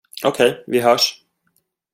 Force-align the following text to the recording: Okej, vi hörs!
Okej, 0.25 0.63
vi 0.67 0.79
hörs! 0.81 1.25